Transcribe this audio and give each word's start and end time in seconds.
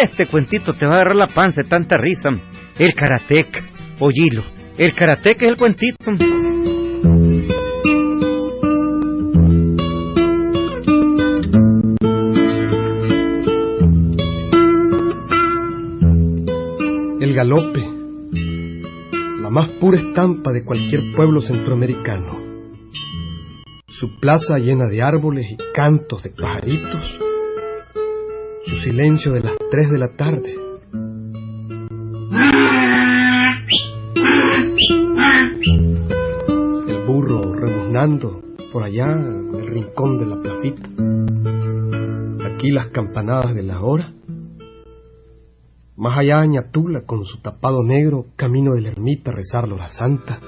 Este 0.00 0.26
cuentito 0.26 0.72
te 0.72 0.86
va 0.86 0.92
a 0.92 0.94
agarrar 0.96 1.16
la 1.16 1.26
panza 1.26 1.62
de 1.62 1.68
tanta 1.68 1.96
risa. 1.96 2.30
El 2.78 2.94
karatec, 2.94 3.62
oílo. 4.00 4.42
El 4.76 4.92
karatec 4.92 5.36
es 5.36 5.48
el 5.48 5.56
cuentito. 5.56 6.10
El 17.20 17.34
galope, 17.34 17.80
la 19.40 19.50
más 19.50 19.70
pura 19.80 19.98
estampa 19.98 20.50
de 20.52 20.64
cualquier 20.64 21.14
pueblo 21.14 21.40
centroamericano. 21.40 22.42
Su 23.86 24.18
plaza 24.18 24.58
llena 24.58 24.86
de 24.86 25.02
árboles 25.02 25.46
y 25.52 25.56
cantos 25.72 26.24
de 26.24 26.30
pajaritos. 26.30 27.18
Su 28.66 28.76
silencio 28.76 29.32
de 29.32 29.40
las 29.40 29.63
tres 29.74 29.90
de 29.90 29.98
la 29.98 30.08
tarde. 30.10 30.54
El 36.86 37.06
burro 37.08 37.40
rebuznando 37.56 38.40
por 38.72 38.84
allá 38.84 39.06
en 39.06 39.52
el 39.52 39.66
rincón 39.66 40.20
de 40.20 40.26
la 40.26 40.40
placita. 40.40 40.88
Aquí 42.46 42.70
las 42.70 42.90
campanadas 42.90 43.52
de 43.52 43.64
la 43.64 43.80
hora. 43.80 44.12
Más 45.96 46.18
allá 46.20 46.46
Ñatula 46.46 47.00
con 47.04 47.24
su 47.24 47.40
tapado 47.42 47.82
negro, 47.82 48.26
camino 48.36 48.76
de 48.76 48.80
la 48.80 48.90
ermita 48.90 49.32
a 49.32 49.34
rezar 49.34 49.66
la 49.66 49.88
santa. 49.88 50.38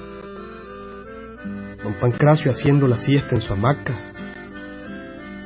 Don 1.83 1.95
Pancracio 1.99 2.49
haciendo 2.49 2.87
la 2.87 2.95
siesta 2.95 3.35
en 3.35 3.41
su 3.41 3.51
hamaca. 3.51 4.13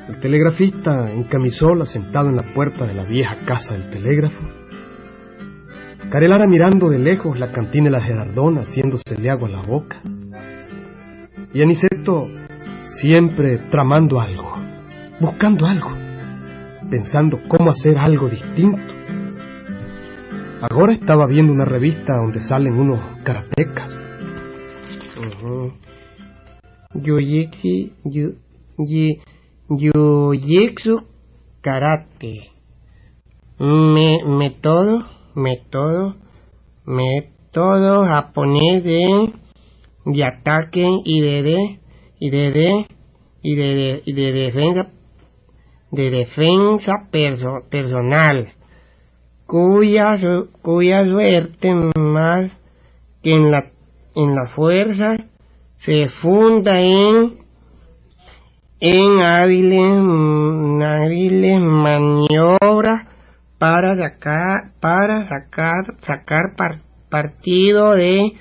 El 0.08 0.18
telegrafista 0.18 1.12
en 1.12 1.22
camisola 1.24 1.84
sentado 1.84 2.28
en 2.28 2.36
la 2.36 2.52
puerta 2.54 2.84
de 2.86 2.94
la 2.94 3.04
vieja 3.04 3.36
casa 3.46 3.74
del 3.74 3.88
telégrafo. 3.88 4.42
Carelara 6.10 6.46
mirando 6.48 6.88
de 6.90 6.98
lejos 6.98 7.38
la 7.38 7.52
cantina 7.52 7.84
de 7.84 7.92
la 7.92 8.04
Gerardona 8.04 8.62
haciéndosele 8.62 9.30
agua 9.30 9.48
a 9.48 9.52
la 9.52 9.62
boca. 9.62 10.00
Y 11.54 11.62
Aniceto 11.62 12.26
siempre 12.82 13.58
tramando 13.70 14.20
algo, 14.20 14.52
buscando 15.20 15.66
algo, 15.66 15.90
pensando 16.90 17.38
cómo 17.46 17.70
hacer 17.70 17.96
algo 17.98 18.28
distinto. 18.28 18.82
Ahora 20.70 20.94
estaba 20.94 21.26
viendo 21.26 21.52
una 21.52 21.64
revista 21.64 22.16
donde 22.16 22.40
salen 22.40 22.74
unos 22.74 23.00
karatecas. 23.22 23.90
Yoyexi, 26.94 27.92
yo, 28.04 28.30
ye, 28.78 29.20
yoyexu 29.68 31.02
karate. 31.62 32.50
Me, 33.58 34.24
método, 34.24 34.98
método, 35.34 36.16
método 36.84 38.04
japonés 38.04 38.82
de, 38.82 39.32
de 40.06 40.24
ataque 40.24 40.84
y 41.04 41.20
de, 41.20 41.42
de 41.42 41.80
y 42.18 42.30
de, 42.30 42.50
de 42.50 42.86
y 43.42 43.54
de, 43.54 44.02
de, 44.06 44.32
defensa 44.32 44.88
de 45.90 46.10
defensa 46.10 46.92
perso, 47.10 47.60
personal 47.70 48.48
cuya 49.46 50.16
suerte 50.16 51.74
más 51.98 52.50
que 53.22 53.34
en 53.34 53.50
la, 53.50 53.70
en 54.14 54.34
la 54.34 54.46
fuerza 54.46 55.16
se 55.76 56.08
funda 56.08 56.80
en 56.80 57.41
en 58.84 59.20
hábiles, 59.22 60.02
maniobras 61.60 63.06
para 63.58 63.96
sacar 63.96 64.72
para 64.80 65.28
sacar 65.28 65.84
sacar 66.00 66.56
par- 66.56 66.80
partido 67.08 67.92
de 67.92 68.32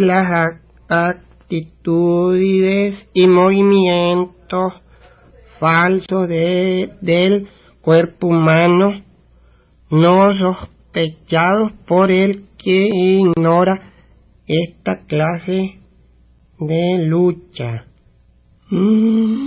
las 0.00 0.26
ac- 0.26 0.60
actitudes 0.90 3.08
y 3.14 3.26
movimientos 3.26 4.74
falsos 5.58 6.28
de, 6.28 6.90
del 7.00 7.48
cuerpo 7.80 8.26
humano 8.26 9.02
no 9.90 10.28
sospechados 10.36 11.72
por 11.86 12.10
el 12.10 12.42
que 12.62 12.86
ignora 12.92 13.80
esta 14.46 15.06
clase 15.06 15.78
de 16.58 16.98
lucha. 16.98 17.87
Mm. 18.70 19.46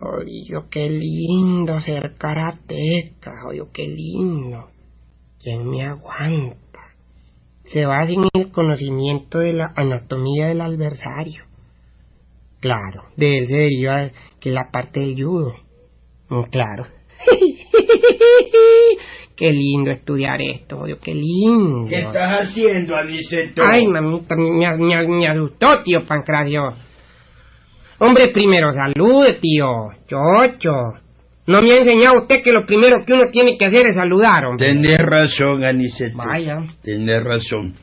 Oye, 0.00 0.42
qué 0.70 0.88
lindo 0.88 1.80
ser 1.80 2.14
karateca, 2.18 3.32
oye, 3.48 3.62
qué 3.72 3.86
lindo. 3.86 4.68
¿Quién 5.42 5.68
me 5.70 5.84
aguanta? 5.86 6.80
Se 7.64 7.86
basa 7.86 8.12
en 8.12 8.22
el 8.34 8.50
conocimiento 8.50 9.38
de 9.38 9.52
la 9.52 9.72
anatomía 9.76 10.48
del 10.48 10.60
adversario. 10.60 11.44
Claro, 12.60 13.04
de 13.16 13.38
él 13.38 13.46
se 13.46 13.56
deriva 13.56 14.10
que 14.40 14.50
la 14.50 14.70
parte 14.72 15.00
del 15.00 15.14
judo. 15.14 15.54
Mm, 16.30 16.42
Claro. 16.50 16.86
qué 19.36 19.50
lindo 19.50 19.90
estudiar 19.90 20.40
esto, 20.40 20.80
oye, 20.80 20.96
qué 21.02 21.14
lindo. 21.14 21.88
¿Qué 21.88 22.00
estás 22.00 22.40
haciendo, 22.40 22.96
Aniceto? 22.96 23.62
Ay, 23.70 23.86
mamita, 23.86 24.34
me, 24.36 24.50
me, 24.76 25.06
me 25.06 25.28
asustó, 25.28 25.82
tío 25.84 26.02
Pancracio. 26.06 26.62
Hombre, 28.00 28.30
primero 28.32 28.72
salude, 28.72 29.38
tío. 29.40 29.90
Chocho. 30.06 30.98
No 31.46 31.60
me 31.60 31.72
ha 31.72 31.78
enseñado 31.78 32.22
usted 32.22 32.42
que 32.42 32.50
lo 32.50 32.64
primero 32.64 33.04
que 33.04 33.12
uno 33.12 33.24
tiene 33.30 33.56
que 33.58 33.66
hacer 33.66 33.86
es 33.86 33.96
saludar, 33.96 34.46
hombre. 34.46 34.68
Tenés 34.68 35.00
razón, 35.00 35.64
Aniceto. 35.64 36.16
Vaya. 36.16 36.58
Tenés 36.82 37.22
razón. 37.22 37.74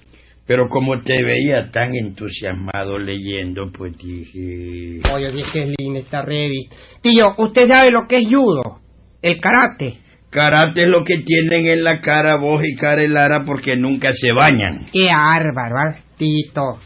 Pero 0.48 0.70
como 0.70 1.02
te 1.02 1.16
veía 1.24 1.70
tan 1.70 1.94
entusiasmado 1.94 2.98
leyendo, 2.98 3.70
pues 3.72 3.96
dije... 3.98 5.02
Oye, 5.14 5.28
dije 5.32 5.52
que 5.54 5.62
es 5.62 5.76
linda 5.78 6.00
esta 6.00 6.24
revista. 6.24 6.76
Tío, 7.02 7.36
¿usted 7.38 7.68
sabe 7.68 7.92
lo 7.92 8.08
que 8.08 8.18
es 8.18 8.28
judo? 8.28 8.80
El 9.22 9.40
karate. 9.40 10.00
Karate 10.32 10.84
es 10.84 10.88
lo 10.88 11.04
que 11.04 11.20
tienen 11.20 11.68
en 11.68 11.84
la 11.84 12.00
cara 12.00 12.38
vos 12.38 12.62
y 12.64 12.76
Carelara 12.76 13.44
porque 13.46 13.76
nunca 13.76 14.14
se 14.14 14.32
bañan. 14.32 14.86
Qué 14.92 15.08
bárbaro. 15.08 15.96
Tito. 16.18 16.80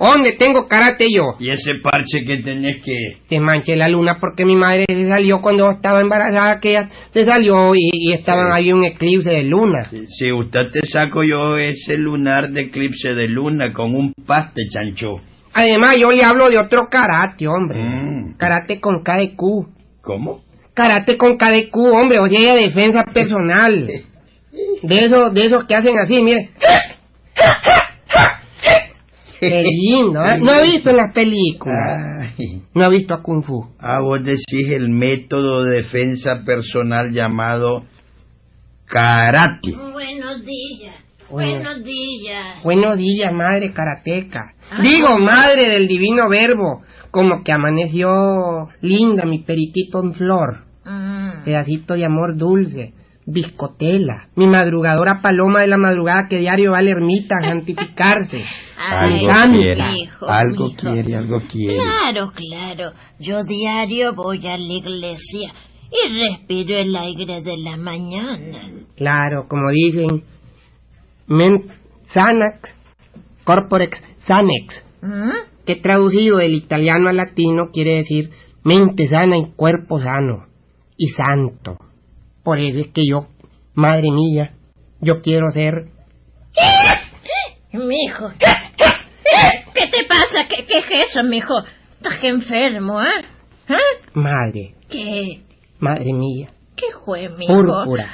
¿Dónde 0.00 0.32
tengo 0.38 0.66
karate 0.66 1.08
yo? 1.14 1.34
Y 1.38 1.50
ese 1.50 1.74
parche 1.82 2.24
que 2.24 2.38
tenés 2.38 2.82
que... 2.82 3.18
Te 3.28 3.38
manché 3.38 3.76
la 3.76 3.86
luna 3.86 4.16
porque 4.18 4.46
mi 4.46 4.56
madre 4.56 4.86
se 4.88 5.06
salió 5.06 5.42
cuando 5.42 5.70
estaba 5.70 6.00
embarazada, 6.00 6.58
que 6.58 6.70
ella 6.70 6.88
se 7.12 7.26
salió 7.26 7.74
y, 7.74 7.90
y 7.92 8.12
estaba 8.14 8.54
ahí 8.54 8.72
un 8.72 8.82
eclipse 8.84 9.30
de 9.30 9.44
luna. 9.44 9.84
Si 9.84 10.32
usted 10.32 10.70
te 10.70 10.80
saco 10.86 11.22
yo 11.22 11.58
ese 11.58 11.98
lunar 11.98 12.48
de 12.48 12.62
eclipse 12.62 13.14
de 13.14 13.28
luna 13.28 13.74
con 13.74 13.94
un 13.94 14.14
paste 14.26 14.62
chancho. 14.70 15.16
Además, 15.52 15.96
yo 15.98 16.10
le 16.10 16.24
hablo 16.24 16.48
de 16.48 16.58
otro 16.58 16.88
karate, 16.90 17.46
hombre. 17.46 17.82
Mm. 17.84 18.36
Karate 18.38 18.80
con 18.80 19.02
KDQ. 19.02 20.00
¿Cómo? 20.00 20.42
Karate 20.72 21.18
con 21.18 21.36
KDQ, 21.36 21.76
hombre, 21.76 22.20
o 22.20 22.26
sea, 22.26 22.54
de 22.54 22.62
defensa 22.62 23.04
personal. 23.12 23.86
De 24.82 25.04
esos, 25.04 25.32
de 25.32 25.46
esos 25.46 25.64
que 25.66 25.76
hacen 25.76 25.96
así, 25.98 26.22
mire. 26.22 26.50
Qué 29.40 29.62
lindo, 29.62 30.20
¿eh? 30.22 30.38
No 30.44 30.52
ha 30.52 30.60
visto 30.62 30.90
en 30.90 30.96
las 30.96 31.14
películas. 31.14 32.36
Ay. 32.38 32.62
No 32.74 32.84
ha 32.84 32.88
visto 32.88 33.14
a 33.14 33.22
Kung 33.22 33.42
Fu. 33.42 33.66
Ah, 33.78 34.00
vos 34.00 34.22
decís 34.22 34.70
el 34.70 34.90
método 34.90 35.64
de 35.64 35.78
defensa 35.78 36.42
personal 36.44 37.10
llamado 37.12 37.84
karate. 38.86 39.72
Buenos 39.92 40.44
días. 40.44 40.94
Bueno. 41.30 41.62
Buenos 41.62 41.84
días. 41.84 42.62
Buenos 42.64 42.98
días, 42.98 43.32
madre 43.32 43.72
karateca. 43.72 44.54
Ah, 44.70 44.80
Digo, 44.82 45.18
madre 45.18 45.70
del 45.70 45.86
divino 45.86 46.28
verbo. 46.28 46.82
Como 47.10 47.42
que 47.44 47.52
amaneció 47.52 48.68
linda 48.80 49.26
mi 49.26 49.42
periquito 49.42 50.00
en 50.02 50.12
flor. 50.14 50.70
Mm. 50.84 51.44
pedacito 51.44 51.94
de 51.94 52.04
amor 52.06 52.36
dulce, 52.36 52.94
biscotela, 53.30 54.28
mi 54.36 54.46
madrugadora 54.46 55.20
paloma 55.22 55.60
de 55.60 55.68
la 55.68 55.76
madrugada 55.76 56.26
que 56.28 56.38
diario 56.38 56.72
va 56.72 56.78
a 56.78 56.82
la 56.82 56.90
ermita 56.90 57.36
a 57.38 57.48
santificarse. 57.50 58.44
Ay, 58.78 59.26
Algo 59.30 59.52
quiere, 59.58 59.92
hijo, 59.96 60.28
algo 60.28 60.66
mijo. 60.68 60.76
quiere, 60.80 61.16
algo 61.16 61.40
quiere. 61.50 61.76
Claro, 61.78 62.32
claro. 62.34 62.92
Yo 63.18 63.36
diario 63.44 64.14
voy 64.14 64.46
a 64.46 64.56
la 64.56 64.72
iglesia 64.72 65.50
y 65.90 66.28
respiro 66.28 66.76
el 66.78 66.94
aire 66.96 67.42
de 67.42 67.56
la 67.58 67.76
mañana. 67.76 68.58
Claro, 68.96 69.46
como 69.48 69.70
dicen, 69.70 70.24
men 71.26 71.70
sanax, 72.04 72.74
corporex 73.44 74.02
sanex, 74.18 74.84
¿Mm? 75.02 75.64
que 75.66 75.76
traducido 75.76 76.38
del 76.38 76.54
italiano 76.54 77.08
al 77.08 77.16
latino 77.16 77.70
quiere 77.72 77.96
decir 77.96 78.30
mente 78.64 79.06
sana 79.06 79.38
y 79.38 79.52
cuerpo 79.56 80.00
sano 80.00 80.46
y 80.96 81.08
santo. 81.08 81.76
Por 82.42 82.58
eso 82.58 82.78
es 82.78 82.88
que 82.88 83.02
yo, 83.08 83.26
madre 83.74 84.10
mía, 84.10 84.52
yo 85.00 85.20
quiero 85.20 85.50
ser 85.52 85.86
Mijo. 87.72 88.30
¿Qué 88.38 89.86
te 89.92 90.04
pasa? 90.08 90.46
¿Qué, 90.48 90.66
qué 90.66 90.78
es 90.78 91.08
eso, 91.10 91.22
mijo? 91.22 91.54
Estás 91.90 92.22
enfermo, 92.24 93.00
¿eh? 93.00 93.24
¿Ah? 93.68 94.08
madre. 94.14 94.74
¿Qué? 94.88 95.42
Madre 95.78 96.12
mía. 96.12 96.48
¿Qué 96.76 96.86
fue, 97.04 97.28
mijo? 97.28 97.54
Púrpura. 97.54 98.10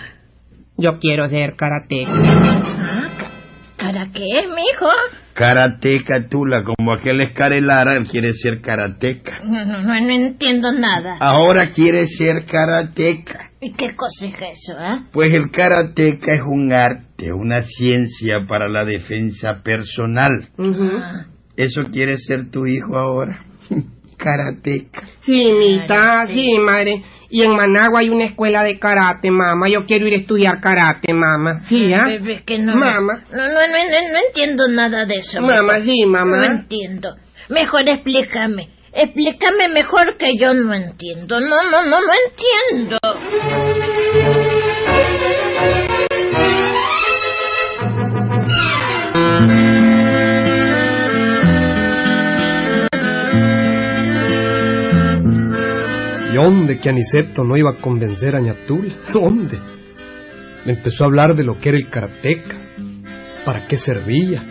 Yo 0.77 0.99
quiero 0.99 1.27
ser 1.29 1.57
karateca. 1.57 2.11
Ah, 2.13 3.09
ca- 3.19 3.31
¿Para 3.79 4.07
qué, 4.13 4.43
mijo? 4.49 4.87
Karateca 5.33 6.29
tula, 6.29 6.63
como 6.63 6.93
aquel 6.93 7.21
escarelara 7.23 7.99
quiere 8.03 8.35
ser 8.35 8.61
karateca. 8.61 9.41
No, 9.45 9.65
no, 9.65 9.81
no, 9.83 10.01
no 10.01 10.11
entiendo 10.13 10.71
nada. 10.73 11.17
Ahora 11.21 11.67
quiere 11.75 12.07
ser 12.09 12.45
karateca. 12.45 13.46
¿Y 13.67 13.73
qué 13.73 13.97
cosa 13.97 14.27
es 14.29 14.35
eso, 14.53 14.79
eh? 14.79 15.07
Pues 15.13 15.35
el 15.35 15.51
karateca 15.51 16.35
es 16.35 16.43
un 16.47 16.73
arte, 16.73 17.33
una 17.33 17.63
ciencia 17.63 18.47
para 18.49 18.69
la 18.69 18.85
defensa 18.85 19.61
personal. 19.65 20.51
Ah, 20.57 21.27
¿Eso 21.57 21.83
quiere 21.91 22.17
ser 22.19 22.49
tu 22.53 22.67
hijo 22.67 22.97
ahora? 22.97 23.45
karateca. 24.17 25.03
Sí, 25.23 25.45
mita, 25.53 26.29
sí, 26.29 26.57
madre. 26.61 27.03
Y 27.29 27.43
en 27.43 27.57
Managua 27.57 28.03
hay 28.03 28.09
una 28.09 28.27
escuela 28.27 28.63
de 28.63 28.79
karate, 28.79 29.33
mamá. 29.33 29.69
Yo 29.69 29.85
quiero 29.85 30.07
ir 30.07 30.15
a 30.15 30.19
estudiar 30.19 30.61
karate, 30.61 31.13
mamá. 31.13 31.63
Sí, 31.67 31.93
¿ah? 31.93 32.05
bebé, 32.07 32.35
es 32.35 32.43
que 32.45 32.61
no, 32.61 32.77
Mamá. 32.77 33.25
No, 33.33 33.37
no, 33.37 33.49
no, 33.49 33.67
no, 33.67 34.13
no 34.13 34.19
entiendo 34.29 34.69
nada 34.69 35.07
de 35.07 35.17
eso. 35.17 35.41
Mamá, 35.41 35.81
sí, 35.85 36.07
mamá. 36.07 36.37
No 36.37 36.45
entiendo. 36.61 37.17
Mejor 37.49 37.83
explícame. 37.89 38.69
Explícame 38.99 39.69
mejor 39.69 40.17
que 40.17 40.39
yo 40.41 40.55
no 40.55 40.73
entiendo. 40.73 41.39
No, 41.39 41.71
no, 41.71 41.83
no, 41.83 42.01
no 42.01 42.13
entiendo. 42.31 42.97
¿Y 56.31 56.35
dónde 56.35 56.81
que 56.81 56.89
Aniceto 56.89 57.45
no 57.45 57.59
iba 57.59 57.73
a 57.73 57.83
convencer 57.83 58.35
a 58.35 58.41
Ñatula? 58.41 58.95
¿Dónde? 59.13 59.59
Le 60.65 60.73
empezó 60.73 61.05
a 61.05 61.09
hablar 61.09 61.35
de 61.35 61.45
lo 61.45 61.61
que 61.61 61.69
era 61.69 61.77
el 61.77 61.91
karateca, 61.91 62.57
para 63.45 63.67
qué 63.67 63.77
servía, 63.77 64.43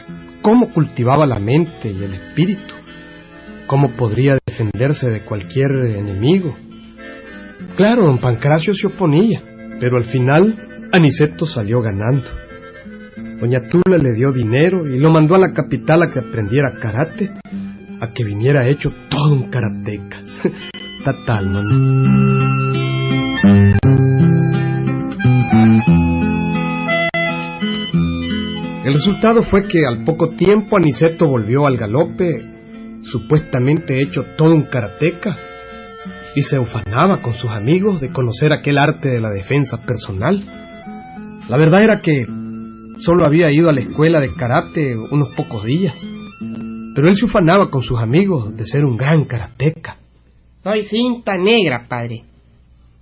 cómo 0.44 0.72
cultivaba 0.72 1.26
la 1.26 1.40
mente 1.40 1.90
y 1.90 2.04
el 2.04 2.14
espíritu, 2.14 2.76
cómo 3.68 3.90
podría 3.92 4.36
defenderse 4.46 5.10
de 5.10 5.22
cualquier 5.22 5.72
enemigo. 5.96 6.56
Claro, 7.76 8.06
don 8.06 8.20
Pancracio 8.20 8.74
se 8.74 8.88
oponía, 8.88 9.42
pero 9.80 9.98
al 9.98 10.04
final 10.04 10.56
Aniceto 10.94 11.46
salió 11.46 11.82
ganando. 11.82 12.28
Doña 13.40 13.60
Tula 13.62 13.98
le 13.98 14.14
dio 14.14 14.32
dinero 14.32 14.88
y 14.88 14.98
lo 14.98 15.12
mandó 15.12 15.36
a 15.36 15.40
la 15.40 15.52
capital 15.52 16.04
a 16.04 16.12
que 16.12 16.20
aprendiera 16.20 16.80
karate, 16.80 17.32
a 18.02 18.14
que 18.14 18.24
viniera 18.24 18.68
hecho 18.68 18.92
todo 19.10 19.34
un 19.34 19.50
karateca. 19.50 20.22
Tatal, 21.04 21.50
man. 21.50 22.76
El 28.86 28.94
resultado 28.94 29.42
fue 29.42 29.64
que 29.64 29.86
al 29.86 30.04
poco 30.04 30.30
tiempo 30.36 30.78
Aniceto 30.78 31.28
volvió 31.28 31.66
al 31.66 31.76
galope, 31.76 32.55
supuestamente 33.06 34.02
hecho 34.02 34.22
todo 34.38 34.54
un 34.54 34.64
karateca, 34.64 35.36
y 36.36 36.42
se 36.42 36.60
ufanaba 36.60 37.22
con 37.22 37.34
sus 37.34 37.50
amigos 37.50 38.02
de 38.02 38.12
conocer 38.12 38.52
aquel 38.52 38.78
arte 38.78 39.10
de 39.10 39.22
la 39.22 39.30
defensa 39.30 39.78
personal. 39.86 40.42
La 41.48 41.58
verdad 41.58 41.82
era 41.84 42.00
que 42.00 42.26
solo 42.98 43.24
había 43.26 43.52
ido 43.52 43.70
a 43.70 43.74
la 43.74 43.82
escuela 43.82 44.20
de 44.20 44.34
karate 44.34 44.96
unos 44.98 45.34
pocos 45.36 45.64
días, 45.64 46.06
pero 46.94 47.08
él 47.08 47.16
se 47.16 47.26
ufanaba 47.26 47.70
con 47.70 47.84
sus 47.84 48.00
amigos 48.00 48.56
de 48.56 48.66
ser 48.66 48.84
un 48.84 48.98
gran 48.98 49.26
karateca. 49.26 49.98
Soy 50.64 50.88
cinta 50.88 51.38
negra, 51.38 51.86
padre. 51.88 52.24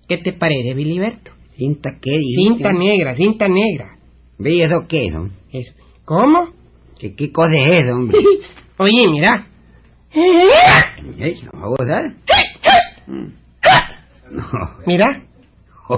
¿Qué 0.08 0.18
te 0.18 0.34
parece, 0.34 0.74
Biliberto? 0.76 1.32
¿Cinta 1.56 1.92
qué? 2.02 2.12
dice? 2.12 2.42
Cinta 2.42 2.74
negra, 2.74 3.16
cinta 3.16 3.48
negra. 3.48 3.98
¿Ve 4.38 4.56
y 4.56 4.62
eso 4.62 4.86
qué, 4.88 5.10
don? 5.12 5.32
Eso. 5.52 5.74
¿Cómo? 6.06 6.50
¿Qué, 7.00 7.16
qué 7.16 7.32
cosa 7.32 7.54
es 7.66 7.80
eso, 7.80 7.94
hombre? 7.96 8.20
Oye, 8.78 9.08
mira. 9.10 9.48
Mira. 14.86 15.24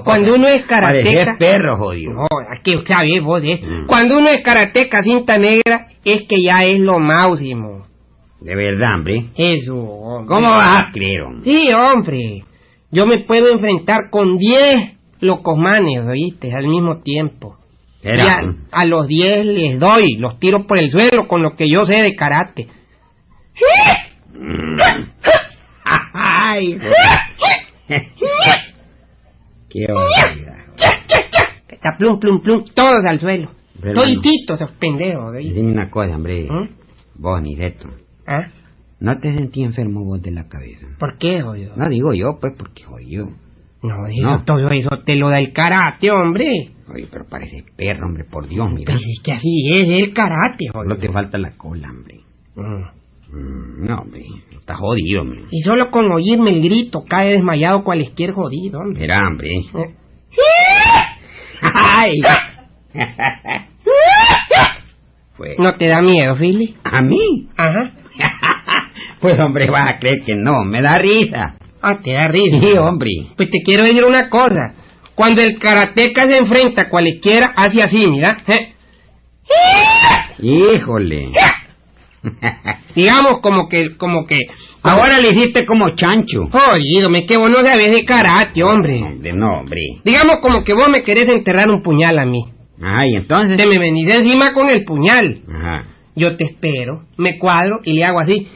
Cuando 0.03 0.35
uno 0.35 0.47
es 0.47 0.65
karateca... 0.65 1.35
perro, 1.37 1.77
jodido. 1.77 2.13
No, 2.13 2.27
aquí 2.51 2.73
sabes 2.85 3.23
vos, 3.23 3.43
eh. 3.43 3.59
Mm. 3.61 3.85
Cuando 3.85 4.17
uno 4.17 4.29
es 4.29 4.43
karateca 4.43 5.01
cinta 5.01 5.37
negra, 5.37 5.87
es 6.03 6.23
que 6.23 6.41
ya 6.41 6.63
es 6.63 6.79
lo 6.79 6.99
máximo. 6.99 7.85
De 8.41 8.55
verdad, 8.55 8.95
hombre. 8.95 9.27
Eso, 9.35 9.75
hombre. 9.75 10.27
¿Cómo 10.27 10.49
vas 10.49 10.85
a 10.85 10.91
creer, 10.91 11.21
hombre? 11.21 11.49
Sí, 11.49 11.69
hombre. 11.73 12.43
Yo 12.91 13.05
me 13.05 13.23
puedo 13.25 13.51
enfrentar 13.51 14.09
con 14.09 14.37
10 14.37 14.95
locosmanes, 15.21 16.05
¿oíste? 16.07 16.51
Al 16.53 16.67
mismo 16.67 17.01
tiempo. 17.01 17.57
Y 18.03 18.21
a, 18.21 18.53
a 18.71 18.85
los 18.85 19.07
10 19.07 19.45
les 19.45 19.79
doy, 19.79 20.17
los 20.17 20.39
tiro 20.39 20.65
por 20.67 20.77
el 20.77 20.91
suelo 20.91 21.27
con 21.27 21.41
lo 21.41 21.55
que 21.55 21.69
yo 21.69 21.85
sé 21.85 22.03
de 22.03 22.15
karate. 22.15 22.67
Ay, 26.55 26.77
Qué 29.69 29.85
barbaridad. 29.91 30.55
Está 31.69 31.89
plum, 31.97 32.19
plum, 32.19 32.41
plum, 32.41 32.63
todos 32.73 33.03
al 33.05 33.19
suelo. 33.19 33.51
Pero 33.81 33.93
Todititos, 33.93 34.59
esos 34.61 34.71
pendejos, 34.77 35.35
¿oíste? 35.35 35.53
Dime 35.53 35.73
una 35.73 35.89
cosa, 35.89 36.15
hombre. 36.15 36.47
¿Mm? 36.49 36.69
Vos, 37.15 37.41
Niceto. 37.41 37.89
¿Ah? 38.25 38.47
¿No 38.99 39.17
te 39.19 39.31
sentí 39.33 39.63
enfermo 39.63 40.05
vos 40.05 40.21
de 40.21 40.31
la 40.31 40.47
cabeza? 40.47 40.87
¿Por 40.97 41.17
qué, 41.17 41.41
jodido? 41.41 41.75
No 41.75 41.89
digo 41.89 42.13
yo, 42.13 42.37
pues, 42.39 42.53
porque 42.57 42.83
jodido. 42.83 43.27
No, 43.83 44.07
eso, 44.07 44.29
No. 44.29 44.43
todo 44.45 44.65
eso 44.71 44.89
te 45.05 45.15
lo 45.15 45.29
da 45.29 45.39
el 45.39 45.51
karate, 45.51 46.09
hombre. 46.09 46.71
Oye, 46.87 47.07
pero 47.11 47.25
parece 47.25 47.63
perro, 47.75 48.07
hombre, 48.07 48.23
por 48.23 48.47
Dios, 48.47 48.67
mira. 48.73 48.85
Pero 48.87 48.99
es 48.99 49.21
que 49.21 49.33
así 49.33 49.73
es 49.75 49.89
el 49.89 50.13
karate, 50.13 50.67
jodido. 50.73 50.95
te 50.95 51.11
falta 51.11 51.37
la 51.37 51.51
cola, 51.57 51.89
hombre. 51.91 52.21
Mm. 52.55 52.94
Mm, 53.29 53.85
no, 53.85 53.95
hombre, 54.01 54.23
está 54.51 54.75
jodido, 54.75 55.21
hombre. 55.21 55.41
Y 55.51 55.61
solo 55.61 55.89
con 55.89 56.11
oírme 56.11 56.51
el 56.51 56.61
grito 56.61 57.03
cae 57.07 57.29
desmayado 57.29 57.83
cualquier 57.83 58.31
jodido, 58.31 58.79
hombre. 58.79 59.01
Mira, 59.01 59.17
hombre. 59.27 59.49
¡Ay! 61.61 62.13
Pues, 65.37 65.55
¿No 65.59 65.75
te 65.75 65.87
da 65.87 66.01
miedo, 66.01 66.35
Philly? 66.35 66.75
¿A 66.83 67.01
mí? 67.01 67.49
Ajá. 67.57 67.91
Pues, 69.19 69.33
hombre, 69.39 69.69
vas 69.69 69.95
a 69.95 69.97
creer 69.97 70.19
que 70.25 70.35
no, 70.35 70.63
me 70.63 70.81
da 70.81 70.97
risa. 70.99 71.55
Ah, 71.81 71.99
te 72.01 72.13
da 72.13 72.27
risa. 72.27 72.59
Sí, 72.63 72.77
hombre. 72.77 73.09
Pues 73.35 73.49
te 73.49 73.59
quiero 73.63 73.83
decir 73.83 74.05
una 74.05 74.29
cosa. 74.29 74.73
Cuando 75.15 75.41
el 75.41 75.57
karateca 75.57 76.27
se 76.27 76.37
enfrenta 76.37 76.83
a 76.83 76.89
cualquiera, 76.89 77.51
hace 77.55 77.81
así, 77.81 78.07
mira. 78.07 78.37
Híjole. 80.39 81.31
Digamos 82.95 83.39
como 83.41 83.67
que, 83.67 83.95
como 83.97 84.25
que... 84.25 84.41
Ahora 84.83 85.19
le 85.19 85.29
hiciste 85.29 85.65
como 85.65 85.95
chancho. 85.95 86.49
Me 87.09 87.25
que 87.25 87.37
vos 87.37 87.49
no 87.49 87.63
sabés 87.65 87.91
de 87.91 88.05
karate, 88.05 88.63
hombre. 88.63 89.01
Hombre, 89.03 89.33
no, 89.33 89.49
hombre. 89.59 89.81
Digamos 90.03 90.35
como 90.41 90.63
que 90.63 90.73
vos 90.73 90.87
me 90.89 91.03
querés 91.03 91.29
enterrar 91.29 91.69
un 91.69 91.81
puñal 91.81 92.19
a 92.19 92.25
mí. 92.25 92.45
Ay, 92.81 93.15
entonces. 93.15 93.57
Te 93.57 93.67
me 93.67 93.79
venís 93.79 94.07
encima 94.07 94.53
con 94.53 94.69
el 94.69 94.83
puñal. 94.83 95.41
Ajá. 95.49 95.87
Yo 96.15 96.37
te 96.37 96.45
espero, 96.45 97.03
me 97.17 97.37
cuadro 97.37 97.79
y 97.83 97.93
le 97.93 98.05
hago 98.05 98.19
así. 98.19 98.47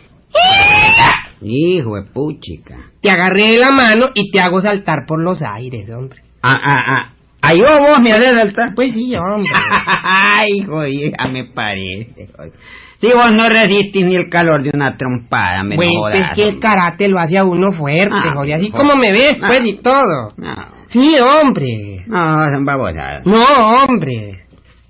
Hijo 1.42 1.96
de 1.96 2.04
puchica. 2.04 2.92
Te 3.02 3.10
agarré 3.10 3.52
de 3.52 3.58
la 3.58 3.72
mano 3.72 4.08
y 4.14 4.30
te 4.30 4.40
hago 4.40 4.62
saltar 4.62 5.06
por 5.08 5.22
los 5.22 5.42
aires, 5.42 5.90
hombre. 5.90 6.22
Ah, 6.42 6.56
ah, 6.62 6.84
ah. 6.88 7.14
Ay, 7.42 7.60
vos, 7.60 7.80
vos 7.80 7.98
me 8.02 8.12
haces 8.12 8.36
saltar. 8.36 8.76
Pues 8.76 8.94
sí, 8.94 9.16
hombre. 9.16 9.50
Ay, 10.04 10.62
joder, 10.62 11.12
ya 11.18 11.28
me 11.28 11.46
parece. 11.46 12.28
joder. 12.36 12.52
Si 13.02 13.08
vos 13.14 13.28
no 13.36 13.48
resistís 13.48 14.06
ni 14.06 14.16
el 14.16 14.30
calor 14.30 14.62
de 14.62 14.72
una 14.74 14.98
trompada, 14.98 15.64
me 15.64 15.76
Pues 15.78 15.88
no 15.88 16.00
jodas, 16.02 16.20
es 16.20 16.36
que 16.44 16.50
el 16.50 16.60
karate 16.60 17.08
lo 17.08 17.20
hace 17.20 17.38
a 17.38 17.44
uno 17.46 17.72
fuerte, 17.72 18.10
Ah, 18.12 18.34
joder. 18.36 18.56
Así 18.56 18.70
joder. 18.72 18.86
como 18.88 19.00
me 19.02 19.12
ves, 19.14 19.34
Ah. 19.42 19.48
pues, 19.48 19.68
y 19.68 19.78
todo. 19.78 20.34
No, 20.38 20.54
Sí, 20.88 21.16
hombre. 21.22 22.04
no, 22.08 22.20
son 22.54 22.66
babosadas. 22.66 23.26
No, 23.26 23.42
hombre. 23.88 24.42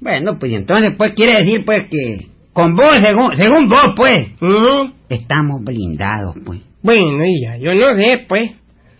Bueno, 0.01 0.37
pues 0.39 0.51
entonces, 0.53 0.91
pues 0.97 1.13
quiere 1.13 1.35
decir, 1.39 1.63
pues, 1.65 1.83
que 1.91 2.27
con 2.53 2.73
vos, 2.75 2.97
según, 3.01 3.35
según 3.35 3.67
vos, 3.67 3.89
pues, 3.95 4.29
Ujú. 4.41 4.91
estamos 5.09 5.61
blindados, 5.63 6.35
pues. 6.45 6.67
Bueno, 6.81 7.23
y 7.25 7.43
ya, 7.43 7.57
yo 7.57 7.73
no 7.75 7.87
sé, 7.95 8.25
pues. 8.27 8.51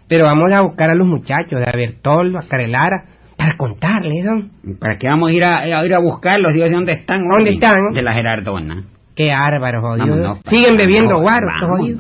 Pero 0.08 0.26
vamos 0.26 0.52
a 0.52 0.62
buscar 0.62 0.90
a 0.92 0.96
los 0.96 1.08
muchachos, 1.08 1.62
a 1.66 1.72
Bertoldo, 1.76 2.38
a 2.40 2.48
Carelara, 2.48 3.06
para 3.38 3.56
contarles, 3.58 4.26
¿no? 4.26 4.50
¿Para 4.80 4.98
qué 4.98 5.08
vamos 5.08 5.32
a 5.32 5.34
ir 5.34 5.44
a, 5.44 5.60
a 5.60 5.86
ir 5.86 5.94
a 5.96 6.00
buscarlos? 6.00 6.54
Dios, 6.54 6.70
¿de 6.70 6.76
dónde 6.76 6.92
están? 6.94 7.20
¿Dónde 7.28 7.52
están? 7.52 7.92
De 7.94 8.02
la 8.02 8.14
Gerardona. 8.14 8.84
Qué 9.20 9.34
árbaro, 9.34 9.82
jodido. 9.82 10.08
Vámonos, 10.08 10.40
Siguen 10.46 10.78
bebiendo 10.78 11.20
guaro, 11.20 11.46
jodidos. 11.60 12.00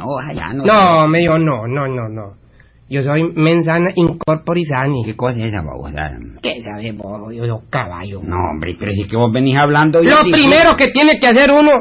no. 0.56 0.64
No, 0.64 1.08
me 1.10 1.20
dijo, 1.20 1.38
no, 1.38 1.68
no, 1.68 1.86
no, 1.86 2.08
no. 2.08 2.34
Yo 2.90 3.04
soy 3.04 3.34
mensana 3.36 3.90
incorpori 3.94 4.64
sani. 4.64 5.04
¿Qué 5.04 5.18
cosa 5.18 5.38
es 5.38 5.48
esa 5.48 5.62
babosada? 5.62 6.18
¿Qué 6.42 6.64
sabes 6.64 6.96
vos, 6.96 7.20
jodido, 7.20 7.46
los 7.46 7.64
caballos? 7.70 8.24
No, 8.24 8.38
hombre, 8.52 8.74
pero 8.80 8.94
si 8.94 9.02
es 9.02 9.08
que 9.10 9.18
vos 9.18 9.34
venís 9.34 9.58
hablando... 9.58 10.02
yo 10.02 10.10
Lo 10.12 10.24
digo- 10.24 10.38
primero 10.38 10.78
que 10.78 10.88
tiene 10.92 11.20
que 11.20 11.28
hacer 11.28 11.52
uno, 11.52 11.72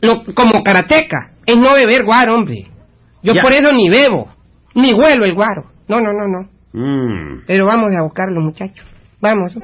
lo, 0.00 0.22
como 0.34 0.52
karateca, 0.64 1.32
es 1.44 1.58
no 1.58 1.74
beber 1.74 2.02
guaro, 2.06 2.34
hombre. 2.36 2.64
Yo 3.22 3.34
Ya. 3.34 3.42
por 3.42 3.52
eso 3.52 3.70
ni 3.74 3.90
bebo, 3.90 4.28
ni 4.74 4.94
huelo 4.94 5.26
el 5.26 5.34
guaro. 5.34 5.64
No, 5.88 6.00
no, 6.00 6.10
no, 6.14 6.26
no. 6.26 6.48
Mm. 6.72 7.42
Pero 7.46 7.66
vamos 7.66 7.90
a 7.94 8.02
buscarlo, 8.02 8.40
muchachos. 8.40 8.86
Vamos. 9.20 9.54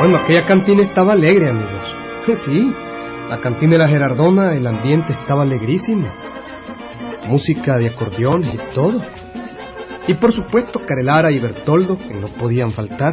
Bueno, 0.00 0.16
aquella 0.16 0.46
cantina 0.46 0.82
estaba 0.82 1.12
alegre, 1.12 1.50
amigos. 1.50 1.82
Sí, 2.32 2.72
la 3.28 3.38
cantina 3.42 3.72
de 3.72 3.78
la 3.80 3.88
Gerardona, 3.88 4.56
el 4.56 4.66
ambiente 4.66 5.12
estaba 5.12 5.42
alegrísimo. 5.42 6.08
Música 7.26 7.76
de 7.76 7.88
acordeones 7.88 8.54
y 8.54 8.74
todo. 8.74 8.98
Y 10.08 10.14
por 10.14 10.32
supuesto, 10.32 10.80
Carelara 10.86 11.30
y 11.30 11.38
Bertoldo, 11.38 11.98
que 11.98 12.14
no 12.14 12.28
podían 12.28 12.72
faltar. 12.72 13.12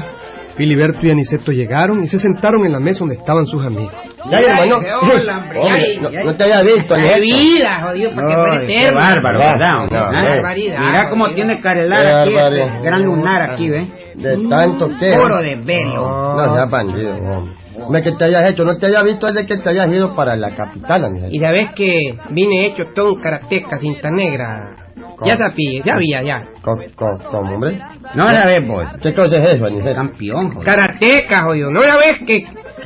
Filiberto 0.58 1.00
y 1.04 1.12
Aniceto 1.12 1.52
llegaron 1.52 2.02
y 2.04 2.08
se 2.08 2.18
sentaron 2.18 2.66
en 2.66 2.72
la 2.74 2.80
mesa 2.80 3.00
donde 3.00 3.16
estaban 3.16 3.46
sus 3.46 3.64
amigos. 3.66 3.94
Ya, 4.30 4.40
hermano. 4.40 4.78
Hombre, 4.78 5.98
no- 6.02 6.10
no, 6.26 6.36
te 6.36 6.44
haya 6.44 6.64
visto, 6.64 6.94
¡Qué 6.96 7.22
vida, 7.22 7.82
jodido! 7.84 8.12
¿Para 8.16 8.28
qué 8.28 8.34
No, 8.36 8.44
qué 8.68 8.76
eterno? 8.80 9.00
bárbaro, 9.00 9.40
¿verdad? 9.40 9.72
No, 9.92 10.12
no. 10.12 10.24
barbaridad, 10.24 10.80
Mira 10.80 11.10
cómo 11.10 11.24
jodido. 11.26 11.36
tiene 11.36 11.62
Carelar 11.62 12.06
aquí, 12.08 12.36
este 12.36 12.82
gran 12.82 13.04
lunar 13.04 13.52
aquí, 13.52 13.70
¿ves? 13.70 13.88
De 14.16 14.38
tanto 14.50 14.90
que. 15.00 15.12
Oro 15.18 15.38
de 15.42 15.56
velo. 15.58 16.02
No, 16.36 16.56
ya 16.56 16.66
bandido, 16.66 17.12
hombre. 17.16 17.56
Hombre, 17.80 18.02
que 18.02 18.12
te 18.14 18.26
hayas 18.26 18.50
hecho, 18.50 18.66
no 18.66 18.76
te 18.78 18.88
haya 18.88 19.04
visto 19.04 19.28
desde 19.28 19.46
que 19.46 19.58
te 19.58 19.70
hayas 19.70 19.88
ido 19.90 20.16
para 20.16 20.36
la 20.36 20.56
capital, 20.56 21.06
Ángel. 21.06 21.30
Y 21.32 21.40
sabes 21.40 21.70
que 21.76 22.18
vine 22.32 22.66
hecho 22.66 22.86
todo 22.96 23.10
un 23.14 23.22
karateca 23.22 23.78
cinta 23.78 24.10
negra. 24.10 24.87
Ya 25.26 25.38
sabía, 25.38 25.82
ya 25.84 25.94
había, 25.96 26.22
ya. 26.24 26.44
¿Cómo, 26.62 26.84
cómo, 26.96 27.18
cómo, 27.32 27.54
hombre? 27.56 27.80
No 28.16 28.26
la 28.32 28.46
ves 28.46 28.68
vos. 28.68 28.86
¿Qué 29.02 29.14
cosa 29.14 29.38
es 29.38 29.56
eso, 29.56 29.66
Anicet? 29.66 29.96
Campeón, 29.96 30.52
joder. 30.52 30.66
Karateca, 30.66 31.44
jodido. 31.44 31.72
¿No 31.72 31.82
la 31.82 31.96
ves 31.96 32.20
que...? 32.28 32.44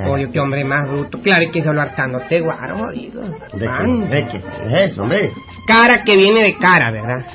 Oye, 0.09 0.29
qué 0.31 0.39
hombre 0.39 0.63
más 0.63 0.87
bruto. 0.89 1.19
Claro 1.19 1.43
que 1.51 1.61
solo 1.61 1.81
hartándote, 1.81 2.39
guaro, 2.39 2.77
jodido. 2.77 3.21
¿De 3.53 3.67
Man. 3.67 4.07
qué, 4.09 4.15
de 4.15 4.25
qué 4.27 4.37
es 4.37 4.81
eso, 4.91 5.01
hombre? 5.03 5.31
Cara 5.67 6.03
que 6.05 6.15
viene 6.15 6.41
de 6.41 6.55
cara, 6.57 6.91
¿verdad? 6.91 7.25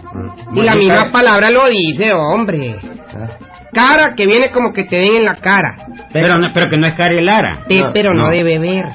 Y 0.55 0.63
la 0.63 0.75
misma 0.75 0.97
cara- 0.97 1.11
palabra 1.11 1.51
lo 1.51 1.67
dice, 1.69 2.13
hombre. 2.15 2.77
Ah, 3.15 3.29
Cara 3.75 4.15
que 4.17 4.25
viene 4.25 4.51
como 4.51 4.73
que 4.73 4.85
te 4.85 4.97
den 4.97 5.17
en 5.19 5.25
la 5.27 5.37
cara. 5.37 5.77
Pero, 6.13 6.39
no- 6.39 6.49
pero 6.55 6.71
que 6.71 6.79
no 6.79 6.87
es 6.87 6.95
Carelara. 6.95 7.65
Té, 7.69 7.83
No, 7.83 7.91
pero 7.93 8.15
no. 8.15 8.23
no. 8.25 8.31
de 8.31 8.43
beber. 8.43 8.87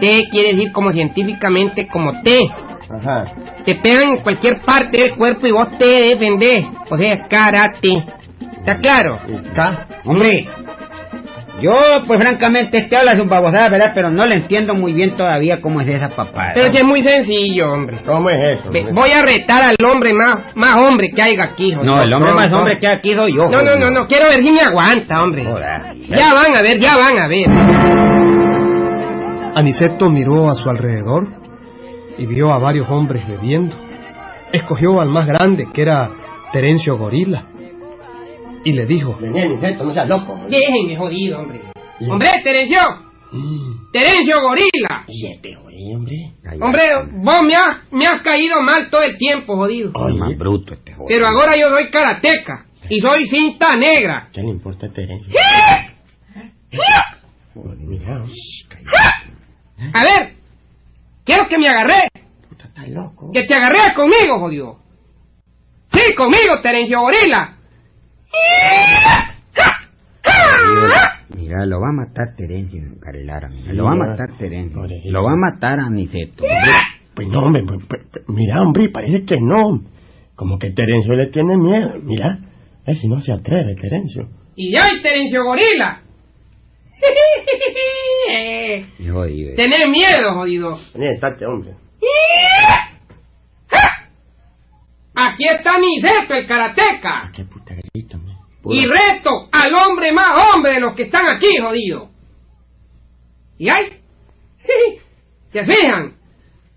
Té 0.00 0.24
quiere 0.30 0.50
decir 0.50 0.70
como 0.70 0.92
científicamente 0.92 1.88
como 1.88 2.22
té. 2.22 2.38
Ajá. 2.90 3.24
Te 3.64 3.74
pegan 3.76 4.14
en 4.16 4.22
cualquier 4.22 4.60
parte 4.62 5.02
del 5.02 5.16
cuerpo 5.16 5.46
y 5.46 5.52
vos 5.52 5.68
te 5.78 5.86
defendés. 6.08 6.64
O 6.90 6.96
sea, 6.96 7.26
karate. 7.28 7.92
¿Está 8.58 8.78
claro? 8.78 9.18
¿Y 9.28 9.38
K? 9.54 9.86
Hombre, 10.04 10.46
yo, 11.62 11.72
pues 12.06 12.20
francamente, 12.20 12.78
este 12.78 12.96
habla 12.96 13.16
sus 13.16 13.26
babosadas, 13.28 13.70
¿verdad? 13.70 13.92
Pero 13.94 14.10
no 14.10 14.26
le 14.26 14.36
entiendo 14.36 14.74
muy 14.74 14.92
bien 14.92 15.16
todavía 15.16 15.60
cómo 15.60 15.80
es 15.80 15.88
esa 15.88 16.10
papada. 16.10 16.50
Pero 16.54 16.70
si 16.70 16.78
es 16.78 16.84
muy 16.84 17.00
sencillo, 17.00 17.72
hombre. 17.72 17.98
¿Cómo 18.04 18.28
es 18.28 18.36
eso? 18.58 18.66
Hombre? 18.66 18.86
Voy 18.92 19.10
a 19.10 19.22
retar 19.22 19.62
al 19.62 19.76
hombre 19.90 20.12
más, 20.12 20.54
más 20.54 20.74
hombre 20.86 21.08
que 21.14 21.22
haya 21.22 21.44
aquí, 21.44 21.72
joder. 21.72 21.86
No, 21.86 22.02
el 22.02 22.12
hombre 22.12 22.30
No, 22.30 22.36
más 22.36 22.50
no. 22.52 22.58
hombre 22.58 22.78
que 22.78 22.86
aquí 22.88 23.12
soy 23.14 23.32
yo. 23.34 23.48
No, 23.50 23.62
no, 23.62 23.76
no, 23.78 23.90
no, 23.90 24.06
quiero 24.06 24.28
ver 24.28 24.42
si 24.42 24.50
me 24.52 24.60
aguanta, 24.60 25.22
hombre. 25.22 25.44
Joder. 25.44 25.94
Ya 26.08 26.32
van 26.34 26.54
a 26.56 26.62
ver, 26.62 26.78
ya 26.78 26.96
van 26.96 27.18
a 27.18 27.26
ver. 27.28 27.46
Aniceto 29.56 30.10
miró 30.10 30.50
a 30.50 30.54
su 30.54 30.68
alrededor 30.68 31.45
y 32.18 32.26
vio 32.26 32.52
a 32.52 32.58
varios 32.58 32.88
hombres 32.90 33.26
bebiendo. 33.26 33.76
Escogió 34.52 35.00
al 35.00 35.08
más 35.10 35.26
grande, 35.26 35.66
que 35.74 35.82
era 35.82 36.10
Terencio 36.52 36.96
Gorila, 36.96 37.46
y 38.64 38.72
le 38.72 38.86
dijo, 38.86 39.16
Vení, 39.20 39.40
Anicet, 39.40 39.78
no 39.78 39.92
seas 39.92 40.08
loco. 40.08 40.32
hombre. 40.32 40.48
Déjenme 40.50 40.96
jodido, 40.96 41.38
hombre. 41.40 41.60
Sí. 41.98 42.10
Hombre, 42.10 42.28
Terencio. 42.42 42.80
Terencio 43.92 44.40
Gorila. 44.40 45.04
Y 45.08 45.28
este, 45.32 45.56
güey, 45.56 45.94
hombre. 45.94 46.16
Ay, 46.48 46.58
Hombre, 46.60 46.80
ay, 46.82 47.08
vos 47.22 47.42
me 47.46 47.54
has, 47.54 47.92
me 47.92 48.06
has 48.06 48.22
caído 48.22 48.60
mal 48.62 48.88
todo 48.90 49.02
el 49.02 49.18
tiempo, 49.18 49.56
jodido. 49.56 49.92
ay, 49.94 50.16
más 50.18 50.36
bruto 50.38 50.74
este 50.74 50.92
joder. 50.94 51.06
Pero 51.08 51.26
ahora 51.26 51.56
yo 51.56 51.66
soy 51.68 51.90
karateca 51.90 52.66
y 52.88 53.00
soy 53.00 53.26
cinta 53.26 53.76
negra. 53.76 54.28
¿Qué 54.32 54.42
le 54.42 54.48
importa 54.50 54.86
a 54.86 54.90
Terencio? 54.90 55.32
Joder, 57.54 57.78
Mira, 57.78 58.24
A 59.94 60.02
ver, 60.04 60.34
quiero 61.26 61.48
que 61.48 61.58
me 61.58 61.68
agarré. 61.68 62.08
puta, 62.48 62.64
estás 62.68 62.88
loco. 62.88 63.30
Que 63.34 63.44
te 63.46 63.54
agarré 63.54 63.92
conmigo, 63.94 64.38
jodido. 64.38 64.78
Sí, 65.88 66.14
conmigo, 66.16 66.60
Terencio 66.62 67.00
Gorila. 67.00 67.56
Mira, 71.36 71.66
lo 71.66 71.80
va 71.80 71.88
a 71.88 71.92
matar 71.92 72.34
Terencio 72.36 72.80
Carelara. 73.00 73.48
Mira, 73.48 73.72
lo 73.72 73.84
va 73.84 73.92
a 73.92 73.96
matar 73.96 74.36
Terencio. 74.38 74.82
Lo 75.10 75.22
va 75.22 75.32
a 75.32 75.36
matar 75.36 75.80
Aniceto. 75.80 76.44
Pues 77.14 77.28
no, 77.28 77.46
hombre, 77.46 77.62
pues, 77.66 77.80
pues, 77.88 78.02
pues, 78.12 78.24
mira, 78.28 78.62
hombre, 78.62 78.88
parece 78.88 79.24
que 79.24 79.36
no. 79.40 79.80
Como 80.34 80.58
que 80.58 80.70
Terencio 80.70 81.14
le 81.14 81.30
tiene 81.30 81.56
miedo. 81.56 81.94
Mira, 82.02 82.38
a 82.40 82.86
ver 82.86 82.96
si 82.96 83.08
no 83.08 83.20
se 83.20 83.32
atreve, 83.32 83.74
Terencio. 83.74 84.28
Y 84.54 84.72
ya 84.72 84.88
Terencio 85.02 85.42
Gorila. 85.44 86.02
Jodido. 89.16 89.54
Tener 89.54 89.88
miedo, 89.88 90.34
jodido. 90.34 90.78
Estate, 90.94 91.46
hombre. 91.46 91.74
Aquí 95.14 95.48
está 95.48 95.72
Niceto, 95.78 96.34
el 96.34 96.46
karateca. 96.46 97.32
Qué 97.34 97.44
puta 97.44 97.74
hombre. 98.14 98.34
Y 98.68 98.84
reto 98.84 99.48
al 99.52 99.72
hombre 99.72 100.12
más 100.12 100.52
hombre 100.52 100.74
de 100.74 100.80
los 100.80 100.94
que 100.94 101.04
están 101.04 101.26
aquí, 101.28 101.56
jodido. 101.58 102.10
¿Y 103.58 103.70
ay? 103.70 104.00
¿Se 105.48 105.64
fijan? 105.64 106.14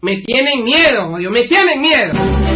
Me 0.01 0.21
tienen 0.21 0.63
miedo, 0.63 1.09
jodido, 1.09 1.31
me 1.31 1.43
tienen 1.43 1.81
miedo. 1.81 2.48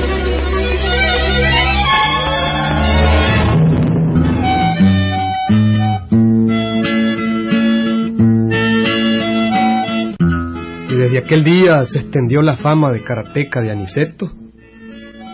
Desde 11.14 11.28
aquel 11.28 11.44
día 11.44 11.86
se 11.86 12.00
extendió 12.00 12.42
la 12.42 12.56
fama 12.56 12.92
de 12.92 13.04
karateca 13.04 13.62
de 13.62 13.72
Aniceto. 13.72 14.32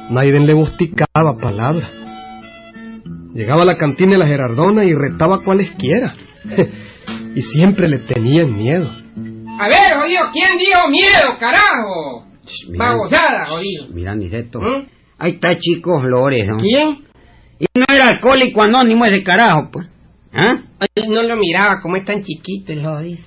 Naiden 0.09 0.45
le 0.45 0.53
busticaba 0.53 1.38
palabra. 1.39 1.89
Llegaba 3.33 3.62
a 3.62 3.65
la 3.65 3.75
cantina 3.75 4.13
de 4.13 4.17
la 4.17 4.27
Gerardona 4.27 4.83
y 4.83 4.93
retaba 4.93 5.38
cualesquiera. 5.41 6.12
y 7.36 7.41
siempre 7.41 7.88
le 7.88 8.00
tenían 8.00 8.57
miedo. 8.57 8.89
A 8.89 9.67
ver, 9.69 10.01
jodido, 10.01 10.24
¿quién 10.33 10.57
dijo 10.57 10.89
miedo, 10.89 11.38
carajo? 11.39 12.25
Babosada, 12.77 13.45
jodido. 13.48 13.88
mira 13.93 14.12
Aniceto. 14.12 14.59
¿Mm? 14.59 14.86
Ahí 15.17 15.31
está 15.31 15.57
Chico 15.57 16.01
Flores, 16.01 16.45
¿no? 16.45 16.57
¿Quién? 16.57 17.05
Y 17.57 17.67
no 17.79 17.86
era 17.89 18.07
alcohólico 18.07 18.63
anónimo 18.63 19.05
ese 19.05 19.24
carajo, 19.24 19.69
pues. 19.71 19.88
¿Ah? 20.33 20.62
Ay, 20.79 21.07
no 21.07 21.24
lo 21.24 21.38
miraba, 21.38 21.79
como 21.81 21.95
es 21.95 22.03
tan 22.03 22.21
chiquito 22.21 22.74
el 22.74 22.83
jodido. 22.83 23.19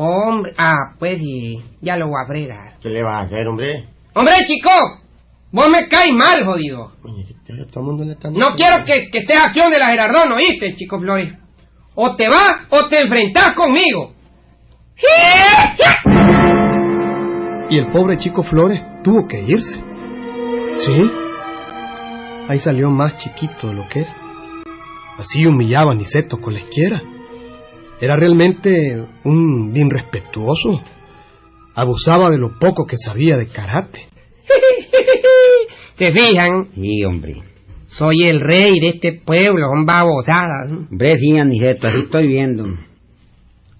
Hombre, 0.00 0.52
ah, 0.56 0.94
pues 0.96 1.18
sí, 1.18 1.58
ya 1.80 1.96
lo 1.96 2.06
voy 2.06 2.22
a 2.22 2.26
fregar. 2.28 2.78
¿Qué 2.80 2.88
le 2.88 3.02
vas 3.02 3.16
a 3.16 3.20
hacer, 3.22 3.48
hombre? 3.48 3.88
Hombre, 4.14 4.34
chico, 4.44 4.70
vos 5.50 5.68
me 5.68 5.88
caes 5.88 6.14
mal, 6.14 6.44
jodido. 6.44 6.92
Oye, 7.02 7.34
todo 7.72 7.80
el 7.80 7.86
mundo 7.86 8.04
le 8.04 8.12
está... 8.12 8.30
No 8.30 8.54
quiero 8.54 8.84
que, 8.84 9.10
que 9.10 9.18
estés 9.18 9.44
acción 9.44 9.72
de 9.72 9.78
la 9.80 9.86
Gerardón, 9.86 10.30
¿oíste, 10.34 10.74
chico 10.74 11.00
Flores? 11.00 11.32
O 11.96 12.14
te 12.14 12.28
vas 12.28 12.68
o 12.70 12.88
te 12.88 13.00
enfrentás 13.00 13.56
conmigo. 13.56 14.12
Y 17.68 17.78
el 17.78 17.90
pobre 17.90 18.18
chico 18.18 18.44
Flores 18.44 18.80
tuvo 19.02 19.26
que 19.26 19.40
irse. 19.40 19.82
Sí. 20.74 20.92
Ahí 22.48 22.58
salió 22.58 22.88
más 22.88 23.16
chiquito 23.16 23.66
de 23.66 23.74
lo 23.74 23.88
que 23.88 24.02
era. 24.02 24.14
Así 25.18 25.44
humillaba 25.44 25.90
a 25.90 25.96
Niceto 25.96 26.36
cualesquiera. 26.40 27.02
Era 28.00 28.16
realmente 28.16 28.70
un 29.24 29.72
irrespetuoso. 29.74 30.80
Abusaba 31.74 32.30
de 32.30 32.38
lo 32.38 32.58
poco 32.58 32.86
que 32.86 32.96
sabía 32.96 33.36
de 33.36 33.48
karate. 33.48 34.06
¿Se 35.94 36.12
fijan? 36.12 36.66
Sí, 36.74 37.04
hombre. 37.04 37.42
Soy 37.86 38.24
el 38.24 38.40
rey 38.40 38.78
de 38.80 38.90
este 38.94 39.20
pueblo, 39.24 39.68
son 39.74 39.84
babosadas. 39.84 40.70
Hombre, 40.70 41.16
sí, 41.18 41.38
Aniceto, 41.38 41.88
así 41.88 42.00
estoy 42.00 42.26
viendo. 42.26 42.64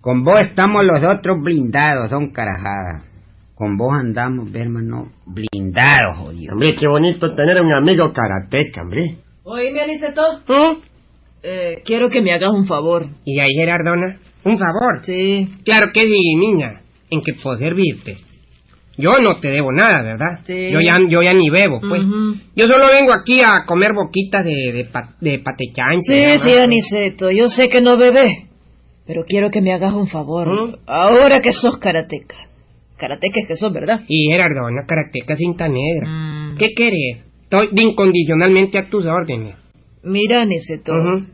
Con 0.01 0.25
vos 0.25 0.41
estamos 0.45 0.83
los 0.85 1.03
otros 1.03 1.43
blindados, 1.43 2.11
son 2.11 2.31
carajadas. 2.31 3.05
Con 3.55 3.77
vos 3.77 3.93
andamos, 3.93 4.55
hermano, 4.55 5.13
blindados, 5.27 6.19
jodido. 6.19 6.55
Hombre, 6.55 6.71
qué 6.79 6.87
bonito 6.89 7.35
tener 7.35 7.61
un 7.61 7.73
amigo 7.73 8.13
karateca, 8.13 8.83
hombre. 8.83 9.19
Oíme, 9.43 9.83
Aniceto, 9.83 10.23
¿Mm? 10.47 10.79
Eh, 11.43 11.83
quiero 11.85 12.09
que 12.11 12.21
me 12.23 12.33
hagas 12.33 12.51
un 12.53 12.65
favor. 12.65 13.07
Y 13.25 13.41
ahí, 13.41 13.51
Gerardona, 13.57 14.19
un 14.45 14.59
favor. 14.59 15.01
Sí. 15.03 15.45
Claro 15.65 15.89
que 15.93 16.05
sí, 16.05 16.35
niña. 16.37 16.83
¿En 17.11 17.21
qué 17.23 17.33
puedo 17.43 17.57
servirte? 17.57 18.17
Yo 18.97 19.13
no 19.23 19.35
te 19.41 19.49
debo 19.53 19.71
nada, 19.73 20.03
¿verdad? 20.03 20.41
Sí. 20.43 20.71
Yo 20.73 20.81
ya, 20.81 20.99
yo 21.09 21.23
ya 21.23 21.33
ni 21.33 21.49
bebo, 21.51 21.79
pues. 21.81 22.03
Yo 22.57 22.65
solo 22.65 22.87
vengo 22.89 23.15
aquí 23.15 23.41
a 23.41 23.65
comer 23.65 23.93
boquitas 23.95 24.45
de, 24.45 24.73
de, 24.73 24.85
pa- 24.85 25.15
de. 25.21 25.41
Sí, 26.01 26.15
nada 26.23 26.39
sí, 26.39 26.49
más. 26.49 26.59
Aniceto, 26.59 27.31
yo 27.31 27.47
sé 27.47 27.69
que 27.69 27.81
no 27.81 27.97
bebés, 27.97 28.37
pero 29.07 29.23
quiero 29.25 29.51
que 29.51 29.61
me 29.61 29.73
hagas 29.73 29.93
un 29.95 30.09
favor. 30.09 30.49
¿Mm? 30.49 30.75
Ahora 30.87 31.41
que 31.41 31.53
sos 31.53 31.79
karateca. 31.79 32.35
Karateca 32.97 33.41
es 33.41 33.47
que 33.47 33.55
sos, 33.55 33.73
¿verdad? 33.73 34.01
Y 34.09 34.29
Gerardona, 34.33 34.85
karateca 34.85 35.37
cinta 35.37 35.69
negra. 35.69 36.09
Mm. 36.09 36.57
¿Qué 36.59 36.71
querés? 36.77 37.25
Estoy 37.45 37.69
incondicionalmente 37.77 38.79
a 38.81 38.89
tus 38.91 39.07
órdenes. 39.07 39.55
Mira, 40.03 40.43
Aniceto, 40.43 40.93
Ujú. 40.93 41.27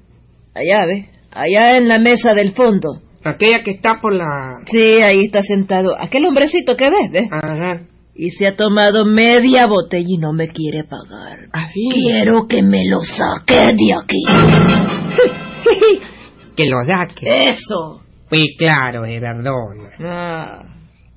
allá, 0.55 0.87
¿ves? 0.87 1.07
Allá 1.33 1.77
en 1.77 1.89
la 1.89 1.99
mesa 1.99 2.35
del 2.35 2.53
fondo. 2.53 3.01
Aquella 3.25 3.63
que 3.65 3.71
está 3.73 4.01
por 4.01 4.15
la... 4.15 4.59
Sí, 4.67 5.01
ahí 5.03 5.25
está 5.25 5.43
sentado 5.43 5.95
aquel 5.99 6.27
hombrecito 6.27 6.77
que 6.77 6.91
ves, 6.91 7.11
¿ves? 7.11 7.29
Ajá. 7.33 7.83
Y 8.15 8.31
se 8.31 8.47
ha 8.47 8.55
tomado 8.55 9.05
media 9.07 9.67
botella 9.67 10.07
y 10.07 10.19
no 10.19 10.33
me 10.33 10.49
quiere 10.49 10.85
pagar. 10.85 11.49
Así. 11.53 11.89
Quiero 11.91 12.47
que 12.49 12.63
me 12.63 12.83
lo 12.89 13.01
saques 13.01 13.75
de 13.77 13.95
aquí. 14.01 14.23
Que 16.57 16.65
lo 16.71 16.77
saque. 16.85 17.49
Eso. 17.49 18.01
Pues 18.29 18.45
claro, 18.57 19.05
Gerardona. 19.05 19.91
Ah. 19.99 20.59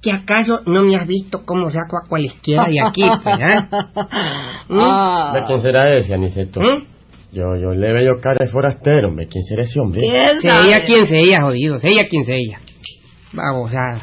¿Que 0.01 0.11
acaso 0.11 0.61
no 0.65 0.83
me 0.83 0.95
has 0.95 1.07
visto 1.07 1.43
cómo 1.45 1.69
saco 1.69 1.97
a 1.97 2.07
cualquiera 2.09 2.65
de 2.65 2.79
aquí, 2.83 3.03
pues, 3.23 3.39
eh? 3.39 3.67
Ah. 4.69 5.33
¿De 5.35 5.45
quién 5.45 5.59
será 5.59 5.95
ese, 5.97 6.13
Aniceto? 6.15 6.59
¿Mm? 6.61 6.85
Yo, 7.31 7.43
yo 7.61 7.71
le 7.71 7.93
veo 7.93 8.19
cara 8.21 8.37
de 8.39 8.47
forastero, 8.47 9.09
hombre. 9.09 9.27
¿Quién 9.27 9.43
será 9.43 9.63
ese 9.63 9.79
hombre? 9.79 10.01
¿Quién 10.01 10.37
Se 10.39 10.47
sabe? 10.47 10.67
ella 10.67 10.83
quien 10.85 11.05
se 11.05 11.17
ella, 11.19 11.41
jodido. 11.41 11.77
Se 11.77 11.89
ella 11.89 12.07
quien 12.09 12.23
se 12.23 12.33
ella. 12.33 12.59
Babosada. 13.33 14.01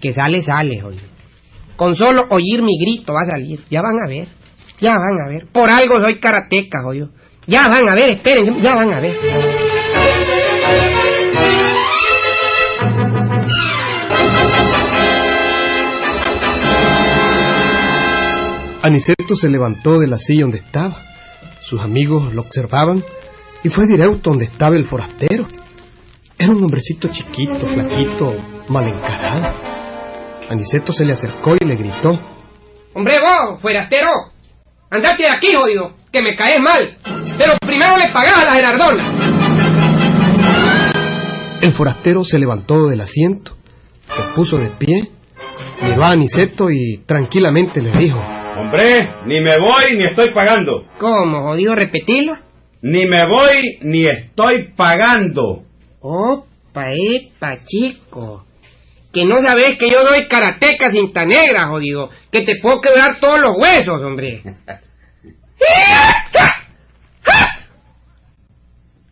Que 0.00 0.12
sale, 0.12 0.40
sale, 0.40 0.80
jodido. 0.80 1.02
Con 1.76 1.96
solo 1.96 2.26
oír 2.30 2.62
mi 2.62 2.78
grito 2.78 3.12
va 3.12 3.22
a 3.22 3.30
salir. 3.30 3.60
Ya 3.70 3.80
van 3.82 3.96
a 4.04 4.08
ver. 4.08 4.28
Ya 4.80 4.94
van 4.94 5.26
a 5.26 5.28
ver. 5.30 5.46
Por 5.52 5.68
algo 5.68 5.96
soy 5.96 6.20
karateca, 6.20 6.82
jodido. 6.82 7.08
Ya 7.46 7.66
van 7.66 7.90
a 7.90 7.94
ver, 7.94 8.10
esperen, 8.10 8.60
ya 8.60 8.74
van 8.74 8.92
a 8.92 9.00
ver. 9.00 9.16
Aniceto 18.82 19.36
se 19.36 19.48
levantó 19.50 19.98
de 19.98 20.06
la 20.06 20.16
silla 20.16 20.42
donde 20.42 20.56
estaba. 20.58 21.02
Sus 21.62 21.80
amigos 21.80 22.32
lo 22.34 22.42
observaban 22.42 23.02
y 23.62 23.68
fue 23.68 23.86
directo 23.86 24.30
donde 24.30 24.46
estaba 24.46 24.76
el 24.76 24.86
forastero. 24.86 25.46
Era 26.38 26.52
un 26.52 26.62
hombrecito 26.62 27.08
chiquito, 27.08 27.66
flaquito, 27.66 28.32
mal 28.70 28.88
encarado. 28.88 29.60
Aniceto 30.48 30.90
se 30.90 31.04
le 31.04 31.12
acercó 31.12 31.54
y 31.60 31.64
le 31.64 31.76
gritó. 31.76 32.10
Hombre, 32.94 33.20
vos, 33.20 33.60
fuerastero. 33.60 34.08
Andate 34.90 35.22
de 35.22 35.30
aquí, 35.30 35.54
jodido, 35.54 35.92
que 36.10 36.22
me 36.22 36.34
caes 36.36 36.60
mal. 36.60 36.96
Pero 37.38 37.54
primero 37.60 37.96
le 37.96 38.08
pagás 38.12 38.38
a 38.38 38.44
la 38.46 38.54
Gerardona. 38.54 39.04
El 41.60 41.72
forastero 41.72 42.24
se 42.24 42.38
levantó 42.38 42.88
del 42.88 43.02
asiento, 43.02 43.52
se 44.06 44.22
puso 44.34 44.56
de 44.56 44.70
pie, 44.70 45.10
miró 45.82 46.04
a 46.04 46.12
Aniceto 46.12 46.70
y 46.70 47.02
tranquilamente 47.06 47.82
le 47.82 47.92
dijo. 47.92 48.39
Hombre, 48.56 49.10
ni 49.26 49.40
me 49.40 49.56
voy 49.58 49.96
ni 49.96 50.04
estoy 50.04 50.32
pagando. 50.34 50.86
¿Cómo, 50.98 51.42
jodido, 51.42 51.74
repetirlo? 51.74 52.34
Ni 52.82 53.06
me 53.06 53.24
voy 53.26 53.78
ni 53.82 54.04
estoy 54.06 54.72
pagando. 54.76 55.64
Opa, 56.00 56.86
epa, 56.92 57.56
chico. 57.64 58.44
Que 59.12 59.24
no 59.24 59.36
sabes 59.44 59.72
que 59.78 59.90
yo 59.90 60.02
doy 60.04 60.28
karateca 60.28 60.88
cinta 60.90 61.24
negra, 61.24 61.68
jodido. 61.68 62.10
Que 62.30 62.42
te 62.42 62.54
puedo 62.62 62.80
quebrar 62.80 63.18
todos 63.20 63.40
los 63.40 63.56
huesos, 63.58 64.00
hombre. 64.02 64.42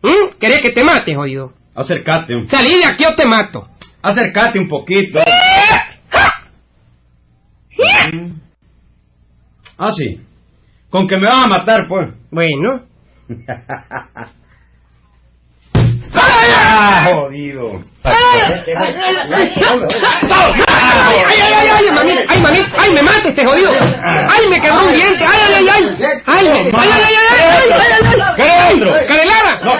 ¿Mm? 0.01 0.29
¿Querés 0.39 0.59
que 0.61 0.69
te 0.71 0.83
mate, 0.83 1.13
jodido? 1.15 1.53
Acércate, 1.75 2.33
un- 2.35 2.47
Salí 2.47 2.77
de 2.79 2.85
aquí 2.85 3.03
o 3.05 3.13
te 3.15 3.25
mato. 3.25 3.67
acércate 4.01 4.57
un 4.59 4.67
poquito. 4.69 5.19
Ah, 9.79 9.91
sí. 9.93 10.19
Con 10.89 11.07
que 11.07 11.15
me 11.15 11.25
vas 11.27 11.45
a 11.45 11.47
matar, 11.47 11.87
pues. 11.87 12.09
Bueno. 12.31 12.83
¡Ah, 16.13 17.05
jodido! 17.05 17.79
¡Ay, 18.03 18.13
ay, 21.25 21.43
ay, 21.53 21.69
ay, 21.69 21.91
mami! 21.93 22.11
¡Ay, 22.27 22.41
mami! 22.41 22.59
¡Ay, 22.77 22.93
me 22.93 23.03
mata 23.03 23.29
este 23.29 23.45
jodido! 23.45 23.71
¡Ay, 23.71 24.49
me 24.49 24.59
quebró 24.59 24.85
un 24.85 24.91
diente! 24.91 25.23
¡Ay, 25.23 25.39
ay, 25.45 25.53
ay, 25.53 25.69
ay! 25.69 25.83
¡Ay, 26.25 26.47
ay, 26.47 26.47
ay, 26.47 26.71
ay, 26.73 26.89
ay, 26.89 27.13
ay, 27.29 27.69
ay, 27.69 27.79
ay, 27.79 28.09
ay! 28.09 28.19
¡Carelandro! 28.37 28.91
¡Carelara! 29.07 29.51
No. 29.63 29.71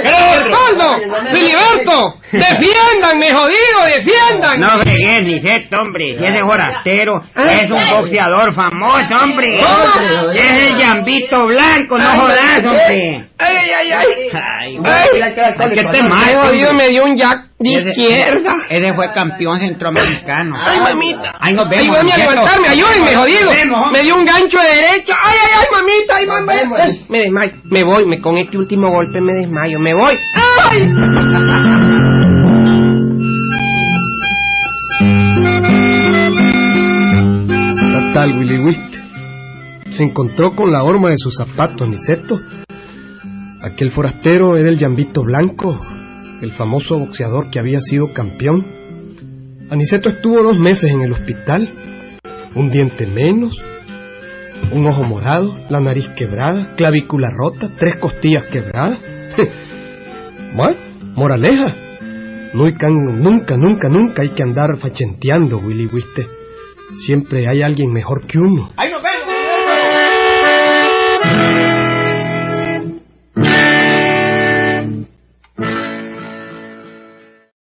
¡Osvaldo! 0.55 0.87
¡Filiberto! 1.35 1.95
¡Defiéndanme, 2.31 3.31
jodido! 3.33 3.85
¡Defiendan! 3.85 4.59
No 4.59 4.69
fregues, 4.81 5.21
Niceto, 5.25 5.77
hombre. 5.85 6.17
Si 6.17 6.23
ese 6.25 6.39
forastero 6.41 7.21
es 7.35 7.71
un 7.71 7.89
boxeador 7.97 8.53
famoso, 8.53 9.15
hombre. 9.21 9.59
¿Cómo? 9.61 10.31
Es 10.31 10.71
el 10.71 10.75
Llambito 10.77 11.45
Blanco, 11.47 11.97
no 11.97 12.09
jodas, 12.21 12.57
hombre. 12.57 13.25
¡Ay, 13.39 13.55
ay, 13.57 13.89
ay! 13.91 14.29
Ay, 14.33 14.77
¡Ay! 14.83 15.07
¿por 15.57 15.73
qué 15.73 15.83
te 15.83 15.99
¡Ay, 16.11 16.35
jodido! 16.35 16.73
Me 16.73 16.89
dio 16.89 17.05
un 17.05 17.15
jack 17.15 17.47
de 17.57 17.69
Ese- 17.73 17.89
izquierda. 17.89 18.51
Ese 18.69 18.93
fue 18.93 19.11
campeón 19.13 19.59
centroamericano. 19.59 20.55
¡Ay, 20.57 20.79
mamita! 20.81 21.31
Ahí 21.39 21.53
nos 21.53 21.65
vemos. 21.69 21.87
Ayúdame 21.97 22.11
a 22.13 22.17
levantarme, 22.17 22.67
ayúdenme, 22.69 23.15
jodido. 23.15 23.51
Me 23.91 23.99
dio 24.01 24.15
un 24.15 24.25
gancho 24.25 24.59
de 24.59 24.75
derecha. 24.75 25.15
¡Ay, 25.23 25.37
ay, 25.41 25.51
ay, 25.57 25.65
mamita! 25.71 26.13
¡Ay, 26.17 26.27
mamita! 26.27 26.99
Me 27.09 27.19
desmayo. 27.19 27.53
Me 27.63 27.83
voy, 27.83 28.05
me, 28.05 28.21
con 28.21 28.37
este 28.37 28.57
último 28.57 28.89
golpe 28.89 29.19
me 29.21 29.33
desmayo. 29.33 29.79
Me 29.79 29.93
voy. 29.93 30.15
¡Ay! 30.71 31.78
Tal 38.13 38.31
Willy 38.39 38.57
Witt 38.57 38.99
se 39.89 40.03
encontró 40.03 40.53
con 40.53 40.71
la 40.71 40.83
horma 40.83 41.09
de 41.09 41.17
sus 41.17 41.35
zapatos, 41.35 41.87
Niceto. 41.87 42.39
Aquel 43.61 43.91
forastero 43.91 44.57
era 44.57 44.67
el 44.69 44.77
Llambito 44.77 45.21
Blanco, 45.21 45.79
el 46.41 46.51
famoso 46.51 46.97
boxeador 46.97 47.51
que 47.51 47.59
había 47.59 47.79
sido 47.81 48.11
campeón. 48.11 48.65
Aniceto 49.69 50.09
estuvo 50.09 50.41
dos 50.41 50.57
meses 50.57 50.91
en 50.91 51.01
el 51.01 51.11
hospital, 51.11 51.69
un 52.55 52.71
diente 52.71 53.05
menos, 53.05 53.61
un 54.71 54.87
ojo 54.87 55.03
morado, 55.03 55.55
la 55.69 55.79
nariz 55.79 56.07
quebrada, 56.09 56.73
clavícula 56.75 57.29
rota, 57.29 57.69
tres 57.77 57.97
costillas 57.97 58.47
quebradas. 58.47 59.07
bueno, 60.55 60.79
moraleja. 61.15 61.75
Nunca, 62.55 62.89
nunca, 62.89 63.55
nunca, 63.55 63.89
nunca 63.89 64.23
hay 64.23 64.29
que 64.29 64.43
andar 64.43 64.75
fachenteando, 64.77 65.59
Willy 65.59 65.85
Wiste. 65.85 66.38
Siempre 66.91 67.47
hay 67.47 67.61
alguien 67.61 67.91
mejor 67.91 68.25
que 68.25 68.37
uno. 68.39 68.71
¡Ahí 68.77 68.91
nos 68.91 69.01
vemos! 69.01 69.29